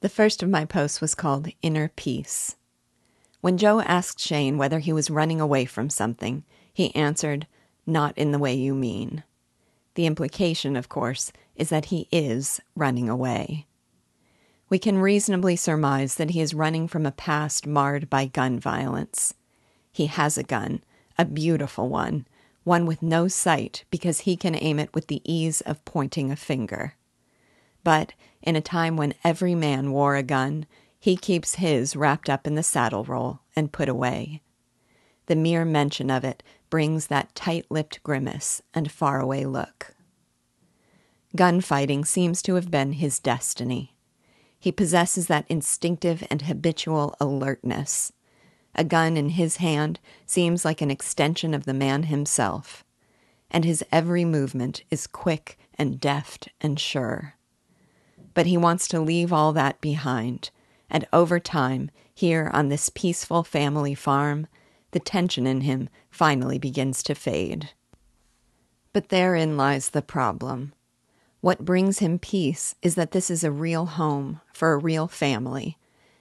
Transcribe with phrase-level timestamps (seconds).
[0.00, 2.56] The first of my posts was called Inner Peace.
[3.40, 7.46] When Joe asked Shane whether he was running away from something, he answered,
[7.86, 9.24] Not in the way you mean.
[9.94, 13.66] The implication, of course, is that he is running away.
[14.68, 19.32] We can reasonably surmise that he is running from a past marred by gun violence.
[19.92, 20.82] He has a gun,
[21.16, 22.26] a beautiful one,
[22.64, 26.36] one with no sight because he can aim it with the ease of pointing a
[26.36, 26.94] finger.
[27.84, 28.12] But
[28.46, 30.64] in a time when every man wore a gun,
[30.98, 34.40] he keeps his wrapped up in the saddle roll and put away.
[35.26, 39.94] The mere mention of it brings that tight lipped grimace and faraway look.
[41.34, 43.96] Gunfighting seems to have been his destiny.
[44.58, 48.12] He possesses that instinctive and habitual alertness.
[48.74, 52.84] A gun in his hand seems like an extension of the man himself,
[53.50, 57.34] and his every movement is quick and deft and sure.
[58.36, 60.50] But he wants to leave all that behind,
[60.90, 64.46] and over time, here on this peaceful family farm,
[64.90, 67.70] the tension in him finally begins to fade.
[68.92, 70.74] But therein lies the problem.
[71.40, 75.78] What brings him peace is that this is a real home for a real family,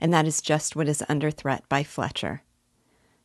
[0.00, 2.44] and that is just what is under threat by Fletcher.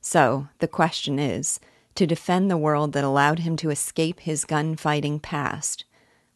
[0.02, 1.60] So, the question is
[1.94, 5.86] to defend the world that allowed him to escape his gunfighting past,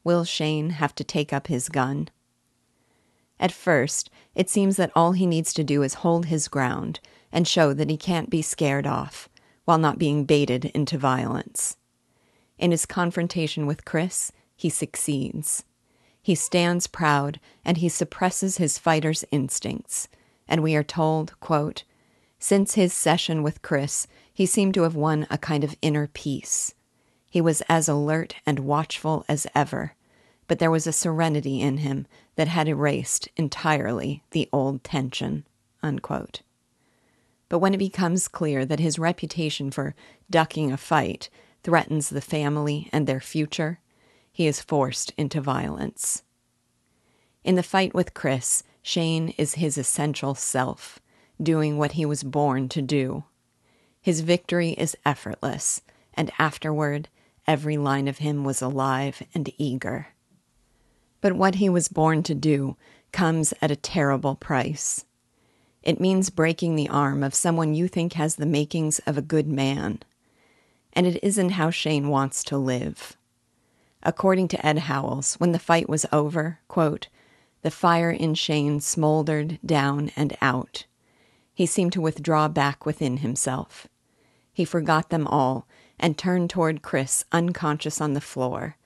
[0.03, 2.09] will Shane have to take up his gun?
[3.39, 6.99] At first, it seems that all he needs to do is hold his ground
[7.31, 9.29] and show that he can't be scared off
[9.65, 11.77] while not being baited into violence.
[12.57, 15.63] In his confrontation with Chris, he succeeds.
[16.21, 20.07] He stands proud and he suppresses his fighter's instincts.
[20.47, 21.83] And we are told, quote,
[22.39, 26.73] since his session with Chris, he seemed to have won a kind of inner peace.
[27.29, 29.95] He was as alert and watchful as ever,
[30.47, 35.45] but there was a serenity in him that had erased entirely the old tension.
[35.81, 36.41] Unquote.
[37.49, 39.95] But when it becomes clear that his reputation for
[40.29, 41.29] ducking a fight
[41.63, 43.79] threatens the family and their future,
[44.31, 46.23] he is forced into violence.
[47.43, 50.99] In the fight with Chris, Shane is his essential self,
[51.41, 53.23] doing what he was born to do.
[54.01, 55.81] His victory is effortless,
[56.13, 57.09] and afterward,
[57.47, 60.07] every line of him was alive and eager.
[61.25, 62.77] But what he was born to do
[63.11, 65.05] comes at a terrible price.
[65.81, 69.47] It means breaking the arm of someone you think has the makings of a good
[69.47, 70.03] man.
[70.93, 73.17] And it isn't how Shane wants to live.
[74.03, 77.07] According to Ed Howells, when the fight was over, quote,
[77.63, 80.85] the fire in Shane smoldered down and out.
[81.55, 83.87] He seemed to withdraw back within himself.
[84.53, 85.65] He forgot them all
[85.99, 88.77] and turned toward Chris, unconscious on the floor,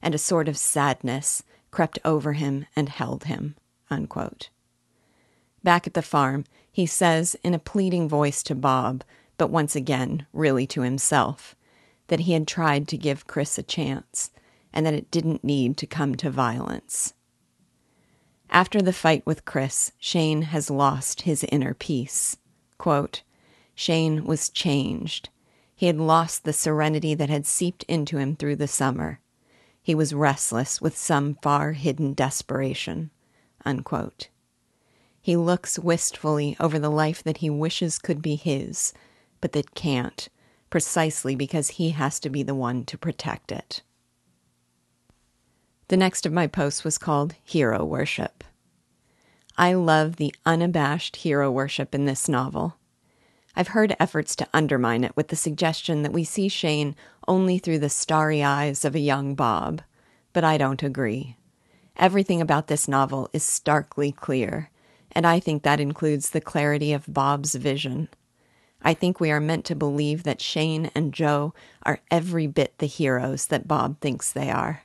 [0.00, 3.54] and a sort of sadness crept over him and held him.
[3.90, 4.50] Unquote.
[5.62, 9.02] Back at the farm, he says in a pleading voice to Bob,
[9.36, 11.54] but once again, really to himself,
[12.08, 14.30] that he had tried to give Chris a chance
[14.72, 17.14] and that it didn't need to come to violence.
[18.50, 22.36] After the fight with Chris, Shane has lost his inner peace.
[22.78, 23.22] Quote,
[23.74, 25.28] Shane was changed.
[25.74, 29.20] He had lost the serenity that had seeped into him through the summer.
[29.88, 33.10] He was restless with some far hidden desperation.
[33.64, 34.28] Unquote.
[35.18, 38.92] He looks wistfully over the life that he wishes could be his,
[39.40, 40.28] but that can't,
[40.68, 43.80] precisely because he has to be the one to protect it.
[45.88, 48.44] The next of my posts was called Hero Worship.
[49.56, 52.76] I love the unabashed hero worship in this novel.
[53.58, 56.94] I've heard efforts to undermine it with the suggestion that we see Shane
[57.26, 59.82] only through the starry eyes of a young Bob,
[60.32, 61.36] but I don't agree.
[61.96, 64.70] Everything about this novel is starkly clear,
[65.10, 68.08] and I think that includes the clarity of Bob's vision.
[68.80, 71.52] I think we are meant to believe that Shane and Joe
[71.82, 74.84] are every bit the heroes that Bob thinks they are.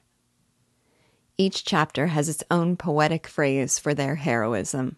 [1.37, 4.97] Each chapter has its own poetic phrase for their heroism.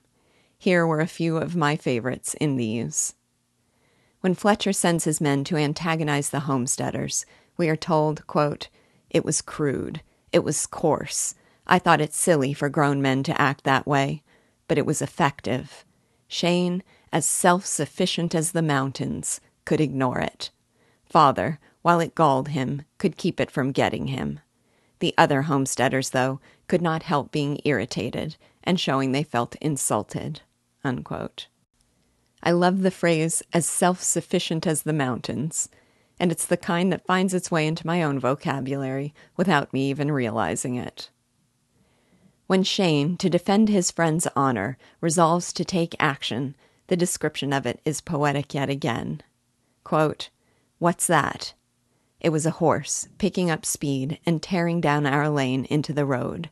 [0.57, 3.15] Here were a few of my favorites in these.
[4.21, 7.25] When Fletcher sends his men to antagonize the homesteaders,
[7.57, 8.69] we are told, quote,
[9.09, 10.01] It was crude.
[10.31, 11.35] It was coarse.
[11.67, 14.23] I thought it silly for grown men to act that way,
[14.67, 15.85] but it was effective.
[16.27, 20.51] Shane, as self sufficient as the mountains, could ignore it.
[21.05, 24.39] Father, while it galled him, could keep it from getting him.
[24.99, 30.41] The other homesteaders, though, could not help being irritated and showing they felt insulted.
[30.83, 31.47] Unquote.
[32.47, 35.67] I love the phrase, as self sufficient as the mountains,
[36.19, 40.11] and it's the kind that finds its way into my own vocabulary without me even
[40.11, 41.09] realizing it.
[42.45, 46.55] When Shane, to defend his friend's honor, resolves to take action,
[46.85, 49.23] the description of it is poetic yet again.
[49.83, 50.29] Quote,
[50.77, 51.55] What's that?
[52.19, 56.51] It was a horse, picking up speed and tearing down our lane into the road.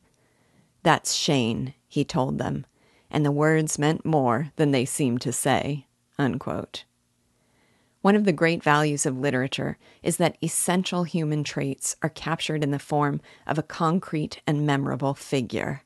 [0.81, 2.65] That's Shane, he told them,
[3.13, 5.85] and the words meant more than they seemed to say.
[6.17, 6.83] Unquote.
[8.01, 12.71] One of the great values of literature is that essential human traits are captured in
[12.71, 15.83] the form of a concrete and memorable figure.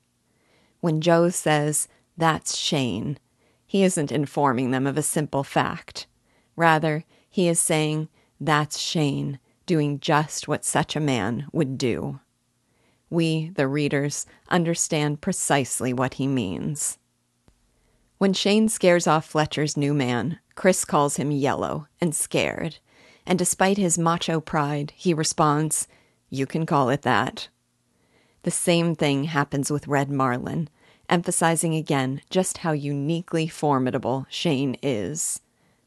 [0.79, 1.87] When Joe says,
[2.17, 3.19] That's Shane,
[3.67, 6.07] he isn't informing them of a simple fact.
[6.55, 8.07] Rather, he is saying,
[8.41, 9.37] That's Shane,
[9.67, 12.19] doing just what such a man would do.
[13.09, 16.97] We, the readers, understand precisely what he means.
[18.17, 22.77] When Shane scares off Fletcher's new man, Chris calls him yellow and scared,
[23.27, 25.87] and despite his macho pride, he responds,
[26.29, 27.49] You can call it that.
[28.41, 30.67] The same thing happens with Red Marlin,
[31.09, 35.41] emphasizing again just how uniquely formidable Shane is.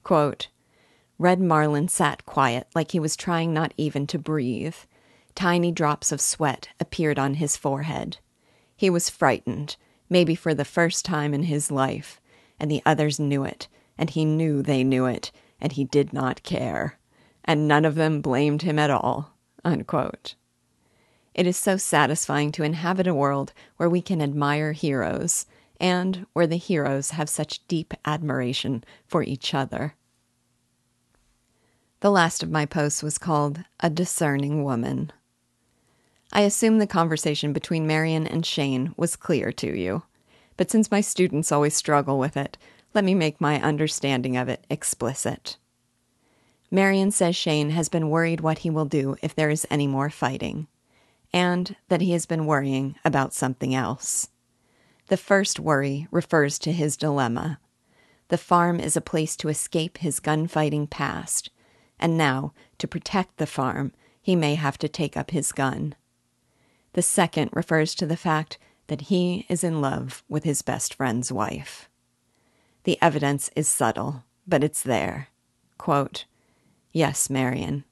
[0.04, 0.48] Quote,
[1.18, 4.76] Red Marlin sat quiet, like he was trying not even to breathe.
[5.34, 8.18] Tiny drops of sweat appeared on his forehead.
[8.76, 9.76] He was frightened,
[10.08, 12.19] maybe for the first time in his life,
[12.60, 13.66] and the others knew it,
[13.98, 16.98] and he knew they knew it, and he did not care.
[17.44, 19.32] And none of them blamed him at all.
[19.64, 20.34] Unquote.
[21.34, 25.46] It is so satisfying to inhabit a world where we can admire heroes,
[25.80, 29.94] and where the heroes have such deep admiration for each other.
[32.00, 35.12] The last of my posts was called A Discerning Woman.
[36.32, 40.02] I assume the conversation between Marion and Shane was clear to you,
[40.60, 42.58] but since my students always struggle with it,
[42.92, 45.56] let me make my understanding of it explicit.
[46.70, 50.10] Marion says Shane has been worried what he will do if there is any more
[50.10, 50.66] fighting,
[51.32, 54.28] and that he has been worrying about something else.
[55.06, 57.58] The first worry refers to his dilemma.
[58.28, 61.48] The farm is a place to escape his gunfighting past
[61.98, 65.94] and now, to protect the farm, he may have to take up his gun.
[66.92, 68.58] The second refers to the fact
[68.90, 71.88] that he is in love with his best friend's wife.
[72.82, 75.28] The evidence is subtle, but it's there.
[75.78, 76.24] Quote,
[76.92, 77.84] Yes, Marion.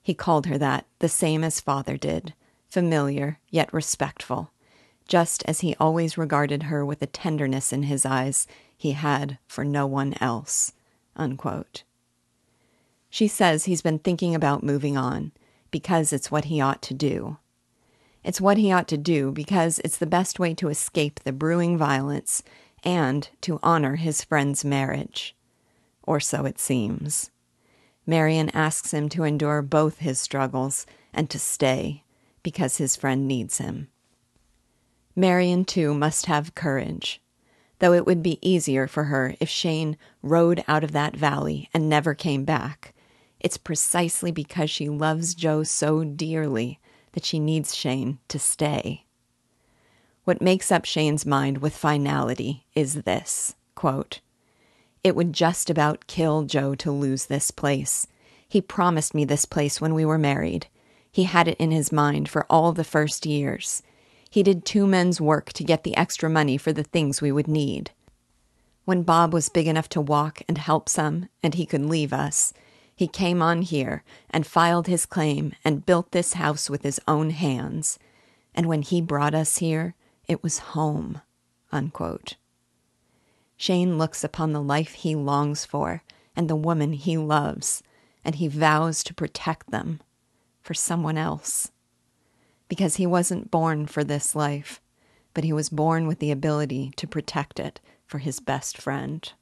[0.00, 2.32] He called her that, the same as father did,
[2.70, 4.50] familiar yet respectful,
[5.06, 9.62] just as he always regarded her with a tenderness in his eyes he had for
[9.62, 10.72] no one else.
[11.16, 11.82] Unquote.
[13.10, 15.32] She says he's been thinking about moving on
[15.70, 17.36] because it's what he ought to do.
[18.22, 21.78] It's what he ought to do because it's the best way to escape the brewing
[21.78, 22.42] violence
[22.84, 25.34] and to honor his friend's marriage.
[26.02, 27.30] Or so it seems.
[28.06, 32.04] Marion asks him to endure both his struggles and to stay
[32.42, 33.88] because his friend needs him.
[35.14, 37.20] Marion, too, must have courage,
[37.78, 41.88] though it would be easier for her if Shane rode out of that valley and
[41.88, 42.94] never came back
[43.40, 46.78] it's precisely because she loves Joe so dearly
[47.12, 49.04] that she needs Shane to stay.
[50.24, 54.20] What makes up Shane's mind with finality is this quote,
[55.02, 58.06] It would just about kill Joe to lose this place.
[58.48, 60.66] He promised me this place when we were married.
[61.10, 63.82] He had it in his mind for all the first years.
[64.28, 67.48] He did two men's work to get the extra money for the things we would
[67.48, 67.90] need.
[68.84, 72.52] When Bob was big enough to walk and help some, and he could leave us,
[73.00, 77.30] he came on here and filed his claim and built this house with his own
[77.30, 77.98] hands.
[78.54, 79.94] And when he brought us here,
[80.28, 81.22] it was home.
[81.72, 82.36] Unquote.
[83.56, 86.02] Shane looks upon the life he longs for
[86.36, 87.82] and the woman he loves,
[88.22, 90.02] and he vows to protect them
[90.60, 91.72] for someone else.
[92.68, 94.78] Because he wasn't born for this life,
[95.32, 99.32] but he was born with the ability to protect it for his best friend.